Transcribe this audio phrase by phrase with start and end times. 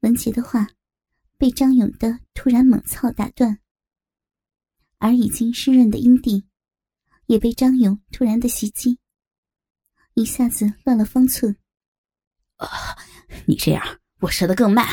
[0.00, 0.68] 文杰的话
[1.36, 3.58] 被张勇的突然猛操打断，
[4.98, 6.46] 而已经湿润的阴蒂
[7.26, 8.98] 也被张勇突然的袭击，
[10.14, 11.56] 一下子乱了方寸。
[12.56, 12.68] 啊，
[13.46, 14.86] 你这样我射得更慢，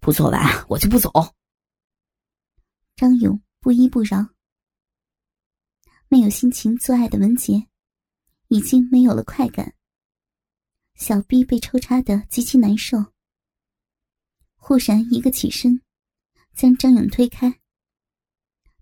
[0.00, 1.10] 不做完我就不走。
[2.96, 4.28] 张勇不依不饶，
[6.08, 7.68] 没有心情做爱的文杰
[8.48, 9.74] 已经没有了快感，
[10.94, 13.12] 小臂被抽插的极其难受。
[14.64, 15.82] 忽然一个起身，
[16.54, 17.60] 将张勇推开，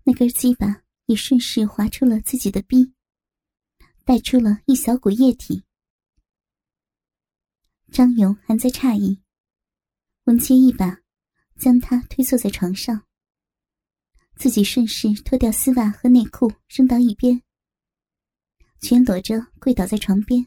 [0.03, 2.93] 那根鸡巴也顺势划出了自己的臂，
[4.05, 5.63] 带出了一小股液体。
[7.91, 9.23] 张勇还在诧异，
[10.25, 10.99] 文杰一把
[11.57, 13.07] 将他推坐在床上，
[14.35, 17.41] 自己顺势脱掉丝袜和内裤扔到一边，
[18.79, 20.45] 全裸着跪倒在床边，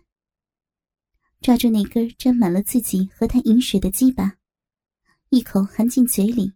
[1.41, 4.39] 抓住那根沾满了自己和他饮水的鸡巴，
[5.35, 6.53] 一口含进嘴里，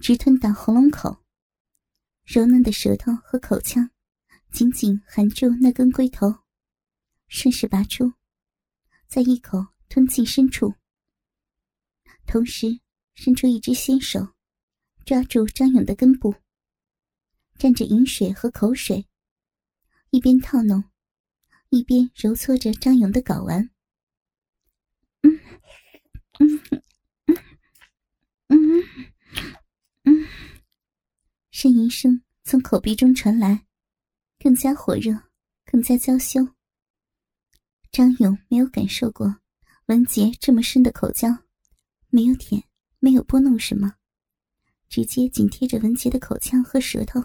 [0.00, 1.24] 直吞到喉咙口，
[2.24, 3.90] 柔嫩的舌头和口腔
[4.52, 6.44] 紧紧含住那根龟头，
[7.26, 8.12] 顺势拔出，
[9.06, 9.68] 再一口。
[9.88, 10.74] 吞进深处，
[12.26, 12.80] 同时
[13.14, 14.34] 伸出一只纤手，
[15.04, 16.34] 抓住张勇的根部，
[17.56, 19.06] 沾着饮水和口水，
[20.10, 20.82] 一边套弄，
[21.70, 23.70] 一边揉搓着张勇的睾丸。
[25.22, 25.40] 嗯
[26.40, 26.75] 嗯
[28.48, 28.58] 嗯
[30.04, 30.26] 嗯，
[31.52, 33.66] 呻吟声从口鼻中传来，
[34.38, 35.12] 更加火热，
[35.64, 36.46] 更加娇羞。
[37.90, 39.40] 张勇没有感受过。
[39.86, 41.28] 文杰这么深的口交，
[42.08, 42.64] 没有舔，
[42.98, 43.94] 没有拨弄什么，
[44.88, 47.24] 直接紧贴着文杰的口腔和舌头，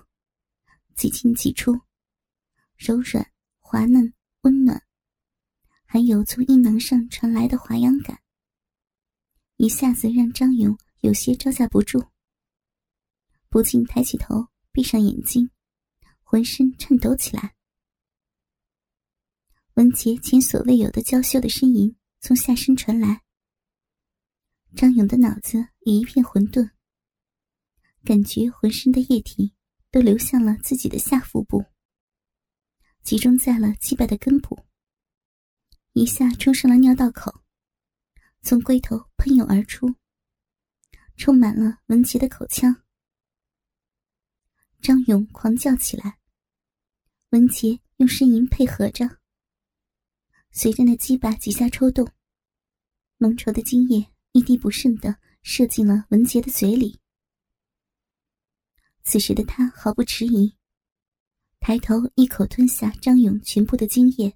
[0.95, 1.81] 几进几出，
[2.77, 4.80] 柔软、滑嫩、温暖，
[5.86, 8.22] 还有从阴囊上传来的滑痒感，
[9.58, 12.10] 一下子让张勇有些招架不住，
[13.50, 15.52] 不禁抬起头，闭上眼睛，
[16.24, 17.56] 浑身颤抖起来。
[19.76, 21.95] 文杰前所未有的娇羞的呻吟。
[22.23, 23.23] 从下身传来，
[24.76, 26.70] 张勇的脑子也一片混沌，
[28.04, 29.56] 感觉浑身的液体
[29.90, 31.66] 都流向了自己的下腹部，
[33.02, 34.67] 集中在了鸡巴的根部，
[35.94, 37.44] 一下冲上了尿道口，
[38.44, 39.95] 从龟头喷涌而出，
[41.21, 42.83] 充满了文杰的口腔。
[44.82, 46.17] 张勇狂叫起来，
[47.30, 49.20] 文杰用呻吟配合着。
[50.49, 52.11] 随着那鸡巴几下抽动，
[53.17, 56.99] 浓稠的精液一滴不剩的射进了文杰的嘴里。
[59.04, 60.58] 此时的他毫不迟疑，
[61.60, 64.36] 抬头一口吞下张勇全部的精液，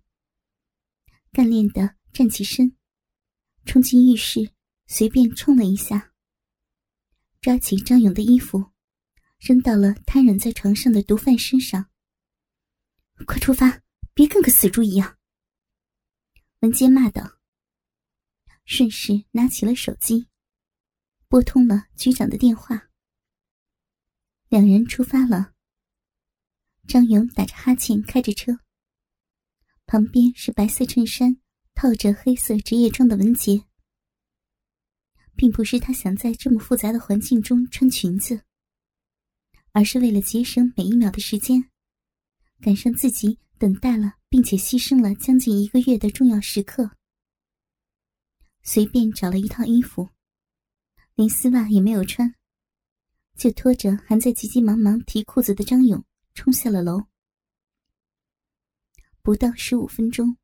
[1.31, 2.78] 干练的站起身，
[3.66, 4.51] 冲进浴室，
[4.85, 6.12] 随便冲了一下，
[7.45, 8.72] 抓起张勇的衣服，
[9.38, 11.91] 扔到了瘫软在床上的毒贩身上。
[13.28, 13.83] 快出发，
[14.16, 15.19] 别跟个死猪一样！
[16.61, 17.38] 文杰骂道
[18.66, 20.25] ：“顺势拿起了手机，
[21.28, 22.89] 拨通了局长的电话。
[24.50, 25.53] 两人出发了。
[26.88, 28.57] 张勇打着哈欠开着车，
[29.85, 31.39] 旁边是白色衬衫
[31.75, 33.67] 套着黑色职业装的文杰。
[35.35, 38.41] 并不是他想在这么复杂的环境中穿裙子，
[39.72, 41.69] 而是为了节省每一秒的时间，
[42.62, 46.91] 赶上自己等待了。”并且牺牲了将近一个月的重要时刻，
[48.63, 50.09] 随便找了一套衣服，
[51.13, 52.35] 连丝袜也没有穿，
[53.38, 56.03] 就拖着还在急急忙忙提裤子的张勇
[56.34, 57.06] 冲下了楼。
[59.22, 60.35] 不到十五分钟，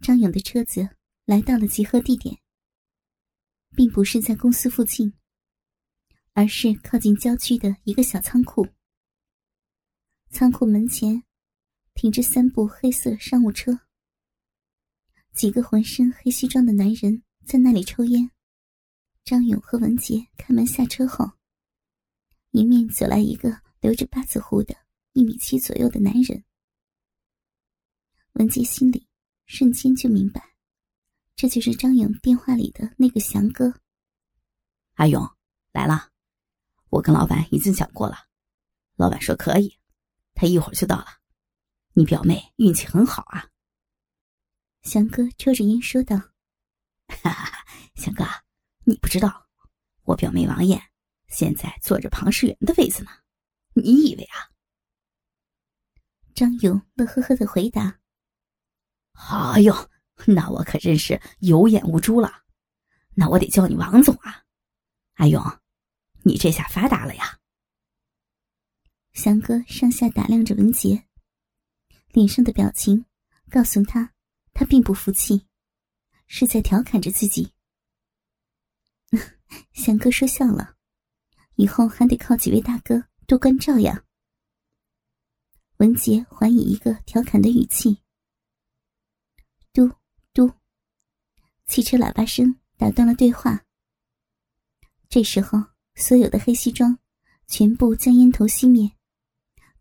[0.00, 0.88] 张勇的车子
[1.24, 2.39] 来到了集合地点，
[3.76, 5.12] 并不是在公司附近，
[6.32, 8.66] 而是靠近郊区的一个小仓库。
[10.30, 11.22] 仓库门前。
[11.92, 13.80] 停着三部黑色商务车，
[15.34, 18.30] 几个浑身黑西装的男人在那里抽烟。
[19.22, 21.32] 张勇和文杰开门下车后，
[22.52, 24.74] 迎面走来一个留着八字胡的
[25.12, 26.42] 一米七左右的男人。
[28.34, 29.06] 文杰心里
[29.44, 30.49] 瞬间就明白，
[31.40, 33.72] 这就是张勇电话里的那个祥哥。
[34.96, 35.26] 阿勇
[35.72, 36.10] 来了，
[36.90, 38.26] 我跟老板已经讲过了，
[38.96, 39.78] 老板说可以，
[40.34, 41.06] 他一会儿就到了。
[41.94, 43.48] 你表妹运气很好啊，
[44.82, 46.18] 祥哥抽着烟说道
[47.08, 47.64] ：“哈哈，
[47.94, 48.22] 祥哥，
[48.84, 49.48] 你不知道，
[50.02, 50.78] 我表妹王艳
[51.28, 53.10] 现在坐着庞世元的位子呢。
[53.72, 54.44] 你以为啊？”
[56.36, 57.98] 张勇乐呵呵的回答
[59.54, 59.74] ：“哎呦，
[60.26, 62.42] 那我可真是有眼无珠了。
[63.14, 64.44] 那我得叫你王总啊！
[65.14, 65.42] 阿勇，
[66.22, 67.38] 你这下发达了呀！
[69.12, 71.04] 翔哥上下打量着文杰，
[72.12, 73.04] 脸上的表情
[73.50, 74.12] 告诉他，
[74.54, 75.46] 他并不服气，
[76.26, 77.52] 是在调侃着自己。
[79.72, 80.76] 翔哥说笑了，
[81.56, 84.04] 以后还得靠几位大哥多关照呀。
[85.78, 88.02] 文杰还以一个调侃的语气。
[91.70, 93.64] 汽车喇叭声打断了对话。
[95.08, 95.56] 这时候，
[95.94, 96.98] 所有的黑西装
[97.46, 98.90] 全部将烟头熄灭，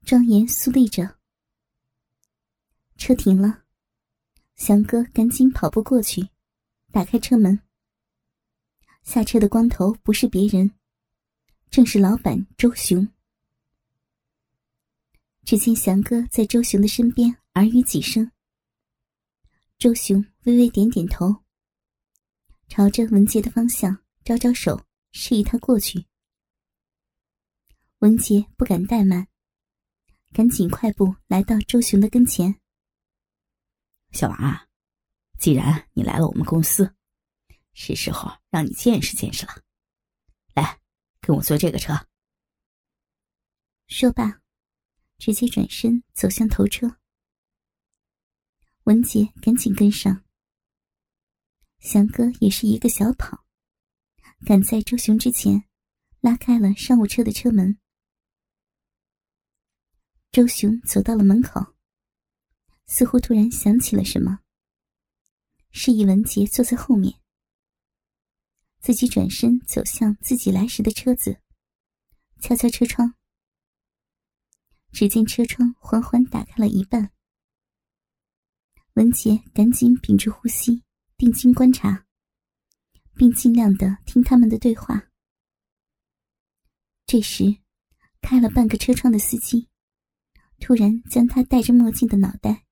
[0.06, 1.18] 庄严肃立着。
[2.96, 3.64] 车停了，
[4.56, 6.30] 翔哥赶紧跑步过去，
[6.92, 7.60] 打开车门。
[9.02, 10.70] 下车的光头不是别人，
[11.72, 13.08] 正是老板周雄。
[15.44, 18.32] 只见翔哥在周雄的身边耳语几声，
[19.80, 21.36] 周雄微微点点头，
[22.69, 26.06] 朝着文杰的方向招招手，示意他过去。
[27.98, 29.27] 文杰不敢怠慢，
[30.31, 32.62] 赶紧快步来到周雄的跟前
[34.13, 34.68] ：“小王啊，
[35.39, 36.95] 既然你来了我们公司。”
[37.74, 39.63] 是时候让你见识见识了，
[40.54, 40.80] 来，
[41.21, 41.94] 跟我坐这个车。
[43.88, 44.42] 说罢，
[45.18, 46.98] 直接转身走向头车。
[48.83, 50.24] 文杰赶紧跟上。
[51.80, 53.46] 翔哥也是一个小跑，
[54.46, 55.64] 赶在周雄之前，
[56.20, 57.78] 拉开了商务车的车门。
[60.31, 61.74] 周雄走到了门口，
[62.86, 64.40] 似乎突然想起了什么，
[65.72, 67.20] 示意文杰坐在后面。
[68.81, 71.42] 自己转身走向自己来时的车子，
[72.40, 73.14] 敲敲车窗。
[74.92, 77.12] 只见车窗缓缓打开了一半。
[78.94, 80.84] 文杰赶紧屏住呼吸，
[81.19, 82.07] 定睛观察，
[83.13, 85.10] 并尽量的听他们的对话。
[87.06, 87.57] 这时，
[88.21, 89.68] 开了半个车窗的司机，
[90.62, 92.66] 突然将他戴着墨镜的脑袋，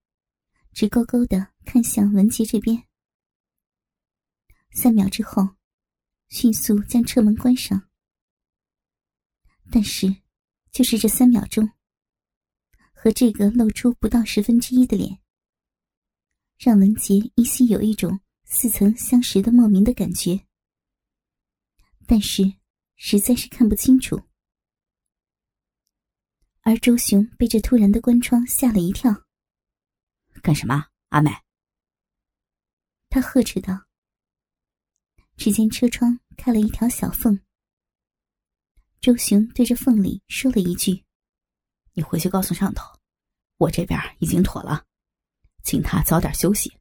[0.71, 2.87] 直勾勾的看向文杰这边。
[4.71, 5.57] 三秒之后。
[6.29, 7.89] 迅速将车门关上，
[9.71, 10.13] 但是，
[10.73, 11.71] 就是这三秒钟，
[12.91, 15.21] 和这个露出不到十分之一的脸，
[16.57, 20.47] 让文杰依稀有一种似曾相识的莫名的感觉，
[22.07, 22.43] 但是
[22.95, 24.23] 实在是看不清楚。
[26.61, 29.25] 而周雄被这突然的关窗吓了一跳
[30.41, 31.29] ，“干什么，阿美？”
[33.09, 33.85] 他呵斥道。
[35.35, 37.39] 只见车窗开了一条小缝，
[38.99, 41.05] 周雄对着缝里说了一句
[41.93, 42.99] ：“你回去告诉上头，
[43.57, 44.87] 我这边已经妥了，
[45.63, 46.75] 请他早点休息，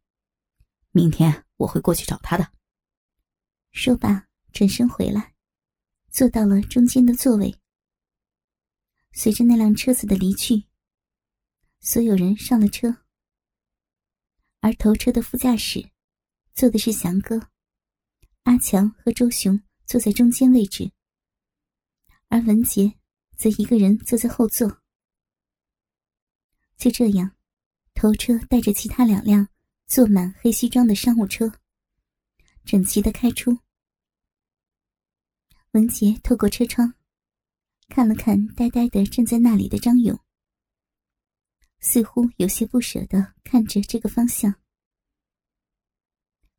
[0.96, 2.52] 明天我会过去找他的。”
[3.72, 5.34] 说罢，转身回来，
[6.08, 7.54] 坐到了中间的座位。
[9.12, 10.64] 随着那辆车子的离去，
[11.80, 13.04] 所有人上了车，
[14.60, 15.90] 而头车的副驾驶
[16.54, 17.50] 坐的是翔哥。
[18.44, 20.90] 阿强和周雄坐在中间位置，
[22.28, 22.98] 而文杰
[23.36, 24.80] 则一个人坐在后座。
[26.78, 27.36] 就这样，
[27.92, 29.46] 头车带着其他两辆
[29.86, 31.52] 坐满黑西装的商务车，
[32.64, 33.56] 整齐的开出。
[35.72, 36.94] 文杰透过车窗，
[37.88, 40.18] 看了看呆呆的站在那里的张勇，
[41.78, 44.54] 似乎有些不舍的看着这个方向。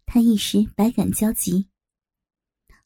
[0.06, 1.70] 他一时百感交集。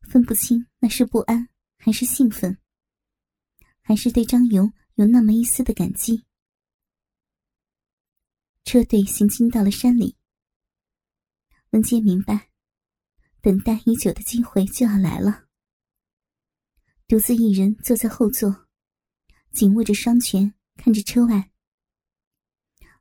[0.10, 2.58] 分不清那是不安，还是兴奋，
[3.82, 6.26] 还是对张勇有那么一丝的感激。
[8.66, 10.18] 车队行进到了山里，
[11.72, 12.50] 文杰明白，
[13.42, 15.46] 等待已久的机会就要来了。
[17.08, 18.68] 独自一人坐在后座，
[19.54, 21.50] 紧握着双拳，看着车外，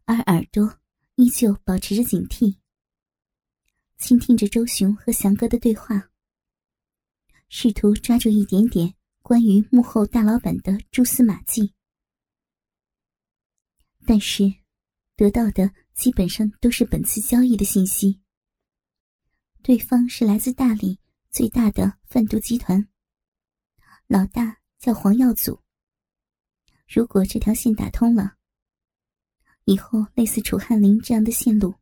[0.05, 0.79] 而耳朵
[1.17, 2.59] 依旧保持着警惕，
[3.99, 6.11] 倾听着周雄和翔哥的对话。
[7.49, 11.75] 试图抓住一点点关于幕后大老板的蛛丝马迹，
[14.07, 14.45] 但是
[15.17, 18.21] 得到的基本上都是本次交易的信息。
[19.63, 20.99] 对方是来自大理
[21.31, 22.89] 最大的贩毒集团，
[24.07, 25.61] 老大叫黄耀祖。
[26.89, 28.37] 如果这条线打通了，
[29.65, 31.75] 以后类似楚汉林这样的线路，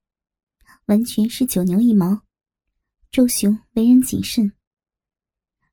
[0.86, 2.22] 完全是九牛一毛。
[3.12, 4.52] 周雄为人谨慎。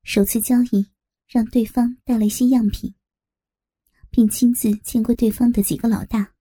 [0.04, 0.88] 首次交易，
[1.26, 2.94] 让对方带了一些样品，
[4.10, 6.32] 并亲自见过对方的几个老大，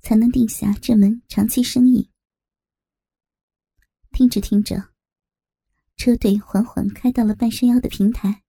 [0.00, 2.10] 才能定下这门长期生意。
[4.14, 4.90] 听着听着，
[5.96, 8.44] 车队缓缓开到了半山腰的平台，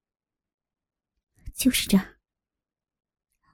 [1.55, 2.19] 就是这儿。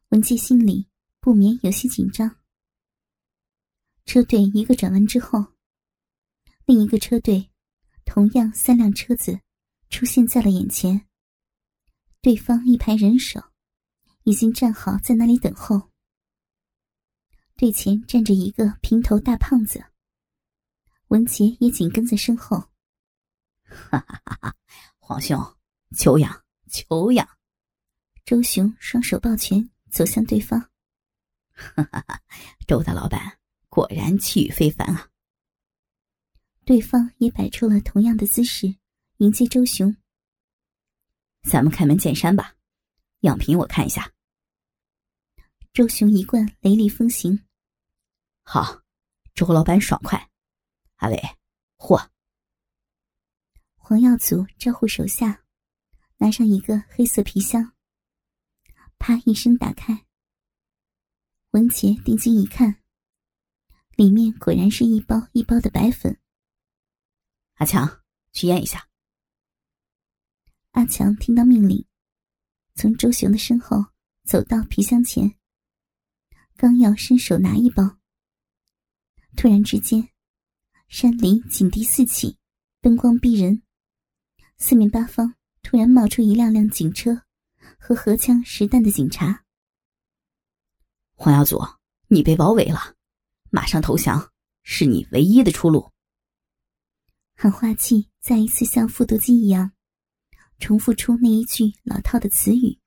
[0.10, 0.90] 文姬心里
[1.22, 2.36] 不免有些紧张。
[4.04, 5.54] 车队一个转弯之后，
[6.66, 7.50] 另一个车队，
[8.04, 9.40] 同样三辆车子，
[9.90, 11.08] 出现在了眼前。
[12.20, 13.42] 对方一排人手，
[14.24, 15.90] 已经站好在那里等候。
[17.56, 19.82] 队前站着一个平头大胖子，
[21.12, 22.58] 文杰也紧跟在身后。
[23.64, 24.56] 哈哈哈哈！
[24.98, 25.38] 皇兄，
[25.94, 27.28] 久仰久仰。
[28.24, 30.58] 周雄双手抱拳走向对方。
[31.52, 32.22] 哈哈哈！
[32.66, 33.38] 周大老板
[33.68, 35.10] 果然气宇非凡啊！
[36.64, 38.74] 对方也摆出了同样的姿势
[39.18, 39.94] 迎接周雄。
[41.44, 42.56] 咱们开门见山吧，
[43.20, 44.14] 样品我看一下。
[45.74, 47.44] 周雄一贯雷厉风行。
[48.44, 48.82] 好，
[49.36, 50.31] 周老板爽快。
[51.02, 51.18] 阿伟，
[51.78, 52.12] 嚯！
[53.76, 55.44] 黄耀祖招呼手下，
[56.18, 57.74] 拿上一个黑色皮箱，
[59.00, 60.06] 啪一声打开。
[61.54, 62.84] 文杰定睛一看，
[63.96, 66.22] 里面果然是一包一包的白粉。
[67.56, 68.88] 阿强，去验一下。
[70.74, 71.84] 阿强听到命令，
[72.76, 73.88] 从周雄的身后
[74.24, 75.36] 走到皮箱前，
[76.58, 77.98] 刚要伸手拿一包。
[79.36, 80.11] 突然之间，
[80.92, 82.38] 山林警笛四起，
[82.82, 83.64] 灯光逼人，
[84.58, 87.24] 四面八方突然冒出一辆辆警车
[87.80, 89.46] 和荷枪实弹的警察。
[91.16, 91.62] 黄耀祖，
[92.10, 92.98] 你被包围了，
[93.52, 94.34] 马上投降
[94.64, 95.90] 是你唯一的出路。
[97.36, 99.72] 喊话器再一次像复读机一样，
[100.60, 102.78] 重复出那一句老套的词语。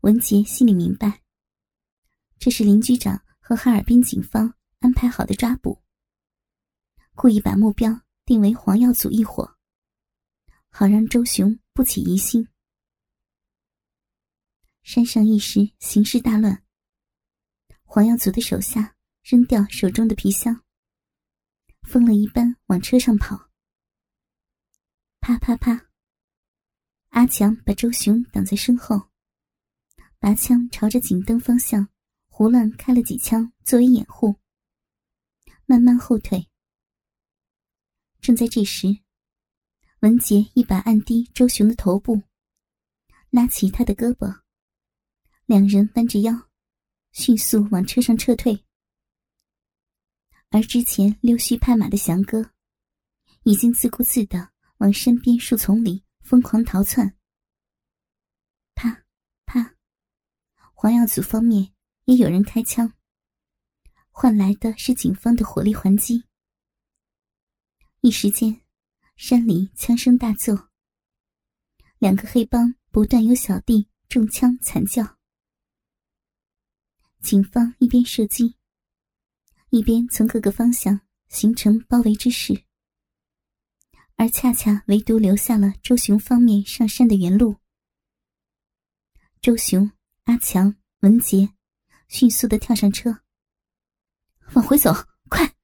[0.00, 1.20] 文杰心里明白，
[2.38, 3.22] 这是林局长。
[3.46, 5.83] 和哈尔滨警方安排好的抓捕，
[7.14, 9.56] 故意把目标定为黄耀祖一伙，
[10.68, 12.48] 好让周雄不起疑心。
[14.82, 16.64] 山上一时形势大乱，
[17.84, 20.64] 黄耀祖的手下扔掉手中的皮箱，
[21.82, 23.48] 疯了一般往车上跑。
[25.20, 25.86] 啪啪啪！
[27.10, 29.08] 阿强把周雄挡在身后，
[30.18, 31.88] 拔枪朝着警灯方向。
[32.26, 34.34] 胡乱开了几枪作为掩护，
[35.66, 36.50] 慢慢后退。
[38.24, 38.86] 正在这时，
[40.00, 42.22] 文杰一把按低周雄的头部，
[43.28, 44.40] 拉起他的胳膊，
[45.44, 46.48] 两人弯着腰，
[47.12, 48.64] 迅速往车上撤退。
[50.48, 52.50] 而之前溜须拍马的祥哥，
[53.42, 57.14] 已经自顾自的往身边树丛里疯狂逃窜。
[58.74, 59.04] 啪
[59.44, 59.76] 啪，
[60.72, 61.74] 黄耀祖方面。
[62.06, 62.94] 也有人开枪，
[64.10, 66.24] 换来的是警方的火力还击。
[68.04, 68.60] 一时间，
[69.16, 70.68] 山里枪声大作，
[71.96, 75.16] 两个黑帮不断有小弟中枪惨叫。
[77.22, 78.56] 警方一边射击，
[79.70, 82.66] 一边从各个方向形成包围之势，
[84.16, 87.56] 而恰恰唯独留下了周雄方面上山的原路。
[89.40, 89.90] 周雄、
[90.24, 91.54] 阿强、文杰。
[92.08, 93.22] 迅速的跳上车，
[94.52, 94.92] 往回走，
[95.30, 95.54] 快！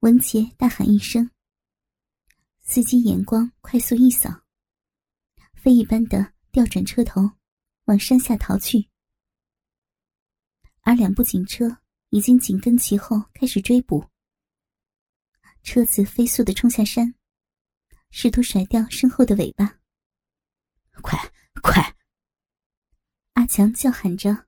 [0.00, 1.28] 文杰大喊一声，
[2.60, 4.44] 司机眼光快速一扫，
[5.54, 7.32] 飞一般的调转车头，
[7.86, 8.88] 往山下逃去。
[10.82, 11.78] 而两部警车
[12.10, 14.08] 已经紧跟其后，开始追捕。
[15.64, 17.12] 车子飞速的冲下山，
[18.12, 19.80] 试图甩掉身后的尾巴。
[21.02, 21.18] 快
[21.60, 21.96] 快！
[23.32, 24.46] 阿强叫喊着。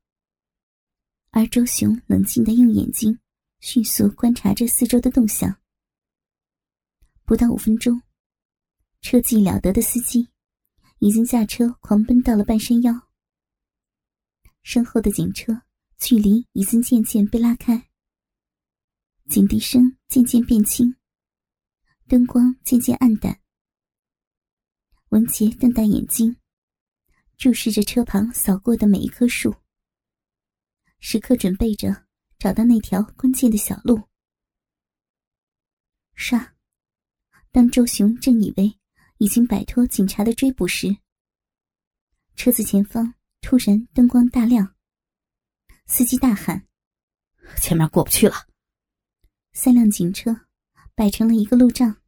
[1.31, 3.19] 而周雄冷静的用眼睛
[3.61, 5.61] 迅速观察着四周的动向。
[7.25, 8.03] 不到五分钟，
[9.01, 10.29] 车技了得的司机
[10.99, 13.09] 已经驾车狂奔到了半山腰。
[14.63, 15.63] 身后的警车
[15.99, 17.91] 距离已经渐渐被拉开，
[19.29, 20.97] 警笛声渐渐变轻，
[22.09, 23.41] 灯光渐渐暗淡。
[25.11, 26.37] 文杰瞪大眼睛，
[27.37, 29.55] 注视着车旁扫过的每一棵树。
[30.99, 32.07] 时刻准备着
[32.41, 34.03] 找到那条关键的小路。
[36.17, 36.53] 唰！
[37.53, 38.79] 当周雄正以为
[39.19, 40.97] 已经摆脱警察的追捕时，
[42.37, 44.75] 车子前方突然灯光大亮，
[45.85, 46.67] 司机大喊
[47.61, 48.47] ：“前面过不去了！”
[49.53, 50.47] 三辆警车
[50.95, 52.01] 摆成了一个路障，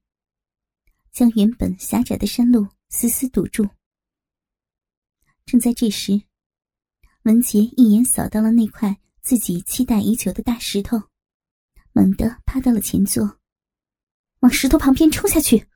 [1.11, 3.69] 将原本狭窄的山路死死堵住。
[5.45, 6.23] 正在这时，
[7.25, 11.01] 文杰一眼扫到了那块自己期待已久的大石头，
[11.93, 13.41] 猛地趴到了前座，
[14.41, 15.69] 往石头旁边冲下去！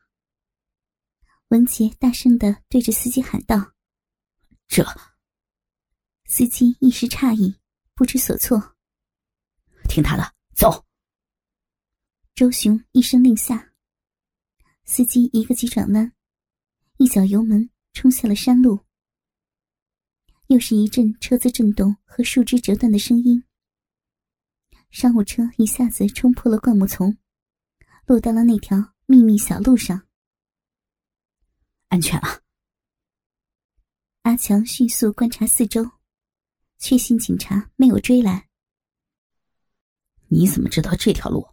[1.48, 3.72] 文杰大声的对着司机喊道
[4.66, 4.84] ：“这！”
[6.26, 7.56] 司机一时诧异，
[7.94, 8.76] 不知所措。
[9.88, 10.84] 听他的，走！
[12.34, 13.72] 周雄一声令下，
[14.84, 16.12] 司机一个急转弯，
[16.96, 18.85] 一脚油门冲下了山路。
[20.48, 23.42] 又是一阵车子震动和树枝折断的声音，
[24.90, 27.18] 商务车一下子冲破了灌木丛，
[28.06, 30.06] 落到了那条秘密小路上。
[31.88, 32.42] 安全了。
[34.22, 35.84] 阿强迅速观察四周，
[36.78, 38.48] 确信警察没有追来。
[40.28, 41.44] 你怎么知道这条路？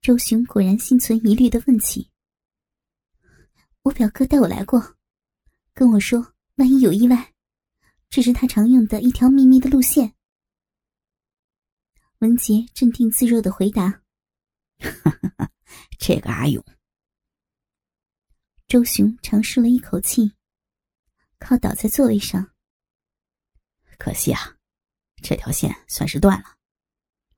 [0.00, 2.10] 周雄果然心存疑虑的问起。
[3.82, 4.96] 我表哥带我来过，
[5.74, 6.34] 跟我说。
[6.58, 7.32] 万一有意外，
[8.10, 10.14] 这是他常用的一条秘密的路线。
[12.18, 14.02] 文杰镇定自若的回答
[16.00, 16.64] ：“这个阿勇。”
[18.66, 20.32] 周雄长舒了一口气，
[21.38, 22.50] 靠倒在座位上。
[23.96, 24.56] 可惜啊，
[25.22, 26.56] 这条线算是断了，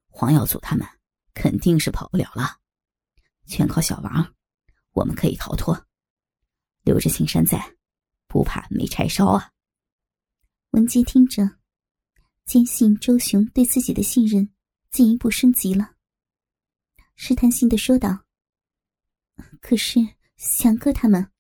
[0.08, 0.88] 黄耀祖他们
[1.34, 2.58] 肯定是跑不了了。
[3.46, 4.34] 全靠小王，
[4.92, 5.86] 我们可以逃脱，
[6.84, 7.76] 留着青山在。
[8.30, 9.50] 不怕没柴烧啊！
[10.70, 11.58] 文杰听着，
[12.46, 14.54] 坚信周雄对自己的信任
[14.92, 15.96] 进一步升级了，
[17.16, 18.24] 试探性的说道
[19.60, 19.98] ：“可是
[20.36, 21.32] 翔哥他们……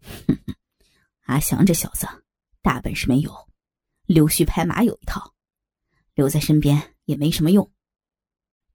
[1.28, 2.06] 阿翔这小子
[2.62, 3.50] 大本事没有，
[4.06, 5.34] 溜须拍马有一套，
[6.14, 7.70] 留在身边也没什么用。”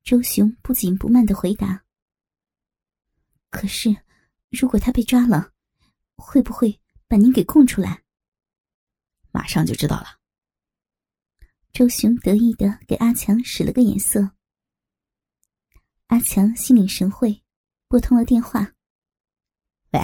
[0.04, 1.84] 周雄不紧不慢的回答
[3.50, 4.04] ：“可是，
[4.52, 5.52] 如果他被抓了，
[6.16, 6.80] 会不会……”
[7.13, 8.03] 把您给供出来，
[9.29, 10.20] 马上就知道了。
[11.72, 14.32] 周雄得意的给阿强使了个眼色。
[16.08, 17.43] 阿强心领神会，
[17.88, 18.74] 拨通了电话。
[19.91, 20.00] 喂，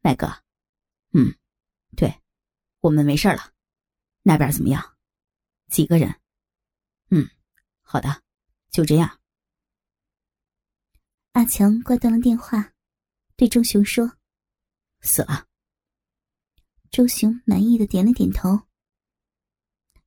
[0.00, 0.28] 麦哥，
[1.10, 1.36] 嗯，
[1.96, 2.22] 对，
[2.78, 3.52] 我们没事了。
[4.22, 4.96] 那边怎么样？
[5.68, 6.20] 几个人？
[7.10, 7.28] 嗯，
[7.82, 8.22] 好的，
[8.70, 9.20] 就这样。
[11.32, 12.72] 阿强挂断了电话，
[13.34, 14.18] 对周雄说
[15.02, 15.48] ：“死了。”
[16.94, 18.68] 周雄满意的点了点头，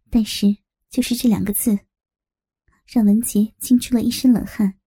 [0.10, 0.56] 但是
[0.89, 1.78] 就是这两个字，
[2.86, 4.80] 让文杰惊出了一身冷汗。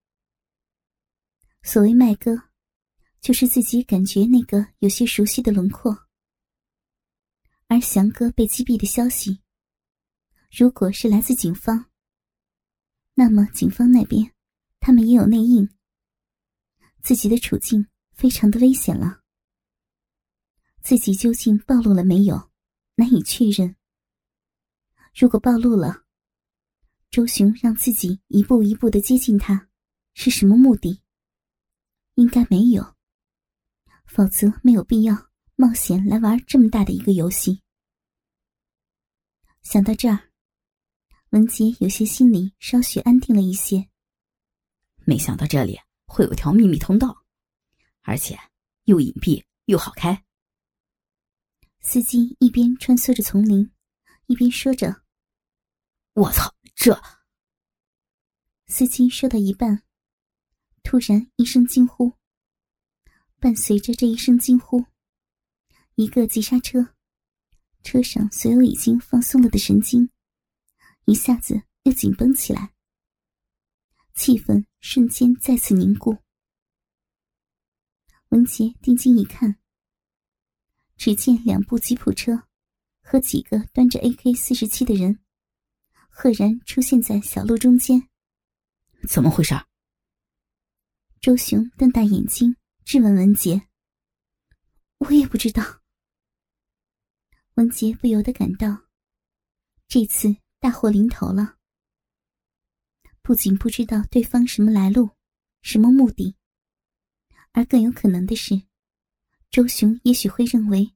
[1.62, 2.44] 所谓麦哥，
[3.20, 6.08] 就是自己感觉那个有些熟悉的轮廓。
[7.66, 9.42] 而翔哥被击毙的消息，
[10.50, 11.90] 如果是来自警方，
[13.12, 14.32] 那么警方那边
[14.78, 15.68] 他们也有内应，
[17.02, 19.19] 自己的处境非常的危险了。
[20.82, 22.50] 自己究竟暴露了没有，
[22.94, 23.76] 难以确认。
[25.14, 26.04] 如果暴露了，
[27.10, 29.68] 周雄让自己一步一步的接近他，
[30.14, 31.02] 是什么目的？
[32.14, 32.96] 应该没有，
[34.06, 37.62] 否则没有必要冒险来玩这么大的一个游戏。
[39.62, 40.30] 想到这儿，
[41.30, 43.88] 文杰有些心里稍许安定了一些。
[45.04, 47.24] 没想到这里会有条秘密通道，
[48.02, 48.38] 而且
[48.84, 50.24] 又隐蔽又好开。
[51.82, 53.72] 司机一边穿梭着丛林，
[54.26, 55.02] 一边说着
[56.12, 57.00] ：“我操，这！”
[58.68, 59.82] 司机说到一半，
[60.82, 62.12] 突然一声惊呼，
[63.38, 64.84] 伴随着这一声惊呼，
[65.94, 66.94] 一个急刹车，
[67.82, 70.10] 车上所有已经放松了的神经，
[71.06, 72.74] 一下子又紧绷起来，
[74.14, 76.18] 气氛瞬间再次凝固。
[78.28, 79.56] 文杰定睛一看。
[81.00, 82.46] 只见两部吉普车
[83.00, 85.18] 和几个端着 AK 四十七的人，
[86.10, 88.06] 赫然出现在小路中间。
[89.08, 89.54] 怎么回事？
[91.18, 93.66] 周雄瞪大眼睛质问文杰
[95.00, 95.80] ：“我也不知道。”
[97.56, 98.82] 文杰不由得感到，
[99.88, 101.56] 这次大祸临头了。
[103.22, 105.08] 不仅不知道对方什么来路、
[105.62, 106.36] 什么目的，
[107.52, 108.64] 而更有可能的是。
[109.50, 110.94] 周雄也许会认为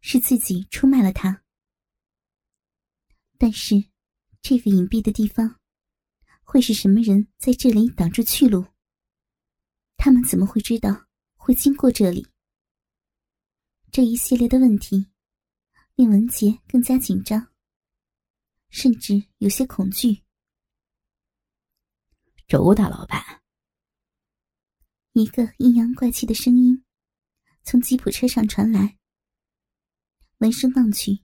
[0.00, 1.42] 是自己出卖了他，
[3.36, 3.74] 但是
[4.40, 5.58] 这个隐蔽的地方
[6.44, 8.64] 会是什么人在这里挡住去路？
[9.96, 12.28] 他们怎么会知道会经过这里？
[13.90, 15.08] 这一系列的问题
[15.96, 17.52] 令文杰更加紧张，
[18.68, 20.22] 甚至有些恐惧。
[22.46, 23.42] 周大老板，
[25.12, 26.79] 一个阴阳怪气的声音。
[27.62, 28.98] 从吉普车上传来，
[30.38, 31.22] 闻声望去，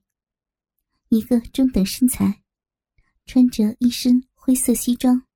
[1.09, 2.42] 一个中等身材、
[3.25, 5.27] 穿着一身灰色西装、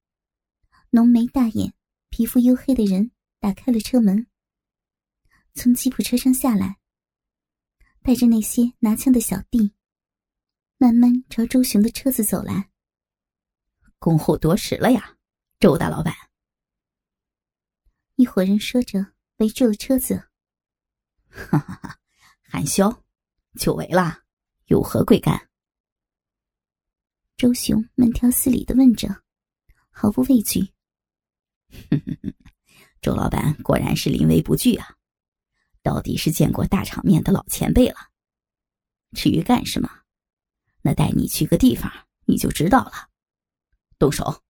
[0.90, 1.74] 浓眉大眼、
[2.10, 3.10] 皮肤黝黑的人
[3.40, 4.26] 打开了车门，
[5.54, 6.78] 从吉普车上下来，
[8.02, 9.74] 带着那些拿枪的小弟，
[10.78, 12.70] 慢慢朝周雄的车子走来。
[13.98, 15.18] 恭候多时了呀，
[15.58, 16.14] 周大老板。
[18.14, 20.29] 一伙人说着，围住了车子。
[21.30, 21.98] 哈哈哈，
[22.42, 23.02] 韩潇，
[23.58, 24.22] 久违了，
[24.66, 25.48] 有何贵干？
[27.36, 29.22] 周雄慢条斯理的问着，
[29.90, 30.72] 毫不畏惧。
[33.00, 34.96] 周老板果然是临危不惧啊，
[35.82, 38.10] 到底是见过大场面的老前辈了。
[39.12, 39.88] 至于干什么，
[40.82, 41.90] 那带你去个地方，
[42.26, 43.08] 你就知道了。
[43.98, 44.42] 动手。